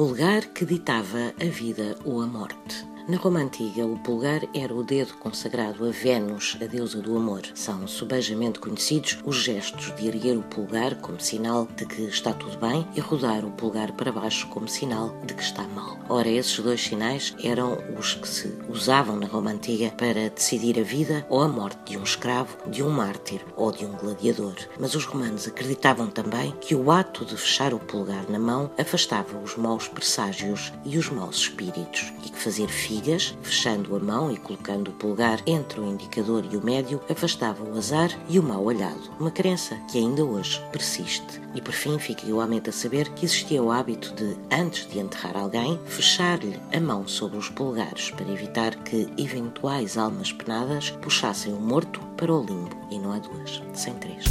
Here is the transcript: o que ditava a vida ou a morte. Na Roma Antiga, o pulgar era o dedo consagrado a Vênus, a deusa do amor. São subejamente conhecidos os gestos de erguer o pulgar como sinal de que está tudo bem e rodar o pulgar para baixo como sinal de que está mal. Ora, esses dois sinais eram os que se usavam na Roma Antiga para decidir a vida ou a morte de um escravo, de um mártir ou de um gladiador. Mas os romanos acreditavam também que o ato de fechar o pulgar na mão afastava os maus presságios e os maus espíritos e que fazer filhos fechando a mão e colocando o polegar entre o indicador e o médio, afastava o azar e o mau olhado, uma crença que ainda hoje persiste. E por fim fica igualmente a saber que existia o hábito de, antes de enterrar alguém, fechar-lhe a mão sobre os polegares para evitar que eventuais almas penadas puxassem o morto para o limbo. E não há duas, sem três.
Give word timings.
o 0.00 0.14
que 0.54 0.64
ditava 0.64 1.34
a 1.38 1.44
vida 1.44 1.94
ou 2.06 2.22
a 2.22 2.26
morte. 2.26 2.89
Na 3.10 3.16
Roma 3.16 3.40
Antiga, 3.40 3.84
o 3.84 3.98
pulgar 3.98 4.42
era 4.54 4.72
o 4.72 4.84
dedo 4.84 5.14
consagrado 5.14 5.84
a 5.84 5.90
Vênus, 5.90 6.56
a 6.62 6.64
deusa 6.66 7.02
do 7.02 7.16
amor. 7.16 7.42
São 7.56 7.84
subejamente 7.88 8.60
conhecidos 8.60 9.18
os 9.24 9.34
gestos 9.34 9.92
de 9.96 10.06
erguer 10.06 10.38
o 10.38 10.42
pulgar 10.42 10.94
como 11.00 11.20
sinal 11.20 11.66
de 11.74 11.86
que 11.86 12.02
está 12.02 12.32
tudo 12.32 12.56
bem 12.58 12.86
e 12.94 13.00
rodar 13.00 13.44
o 13.44 13.50
pulgar 13.50 13.90
para 13.90 14.12
baixo 14.12 14.46
como 14.46 14.68
sinal 14.68 15.08
de 15.26 15.34
que 15.34 15.42
está 15.42 15.64
mal. 15.64 15.98
Ora, 16.08 16.28
esses 16.28 16.56
dois 16.60 16.80
sinais 16.80 17.34
eram 17.42 17.78
os 17.98 18.14
que 18.14 18.28
se 18.28 18.56
usavam 18.68 19.16
na 19.16 19.26
Roma 19.26 19.50
Antiga 19.50 19.90
para 19.90 20.30
decidir 20.30 20.78
a 20.78 20.84
vida 20.84 21.26
ou 21.28 21.40
a 21.40 21.48
morte 21.48 21.90
de 21.90 21.98
um 21.98 22.04
escravo, 22.04 22.56
de 22.70 22.80
um 22.80 22.90
mártir 22.90 23.44
ou 23.56 23.72
de 23.72 23.84
um 23.84 23.96
gladiador. 23.96 24.54
Mas 24.78 24.94
os 24.94 25.04
romanos 25.04 25.48
acreditavam 25.48 26.06
também 26.06 26.54
que 26.60 26.76
o 26.76 26.92
ato 26.92 27.24
de 27.24 27.36
fechar 27.36 27.74
o 27.74 27.80
pulgar 27.80 28.30
na 28.30 28.38
mão 28.38 28.70
afastava 28.78 29.36
os 29.36 29.56
maus 29.56 29.88
presságios 29.88 30.72
e 30.84 30.96
os 30.96 31.08
maus 31.10 31.38
espíritos 31.38 32.12
e 32.24 32.28
que 32.28 32.38
fazer 32.38 32.68
filhos 32.68 32.99
fechando 33.42 33.96
a 33.96 33.98
mão 33.98 34.30
e 34.30 34.36
colocando 34.36 34.88
o 34.88 34.94
polegar 34.94 35.40
entre 35.46 35.80
o 35.80 35.86
indicador 35.86 36.44
e 36.50 36.56
o 36.56 36.64
médio, 36.64 37.00
afastava 37.08 37.64
o 37.64 37.76
azar 37.76 38.10
e 38.28 38.38
o 38.38 38.42
mau 38.42 38.64
olhado, 38.64 39.10
uma 39.18 39.30
crença 39.30 39.76
que 39.90 39.98
ainda 39.98 40.24
hoje 40.24 40.60
persiste. 40.70 41.40
E 41.54 41.60
por 41.60 41.72
fim 41.72 41.98
fica 41.98 42.26
igualmente 42.26 42.70
a 42.70 42.72
saber 42.72 43.08
que 43.10 43.24
existia 43.24 43.62
o 43.62 43.70
hábito 43.70 44.14
de, 44.14 44.36
antes 44.50 44.86
de 44.86 44.98
enterrar 44.98 45.36
alguém, 45.36 45.80
fechar-lhe 45.86 46.58
a 46.72 46.80
mão 46.80 47.06
sobre 47.08 47.38
os 47.38 47.48
polegares 47.48 48.10
para 48.10 48.30
evitar 48.30 48.74
que 48.76 49.08
eventuais 49.16 49.96
almas 49.96 50.32
penadas 50.32 50.90
puxassem 51.02 51.52
o 51.52 51.60
morto 51.60 52.00
para 52.16 52.32
o 52.32 52.44
limbo. 52.44 52.76
E 52.90 52.98
não 52.98 53.12
há 53.12 53.18
duas, 53.18 53.62
sem 53.74 53.94
três. 53.94 54.24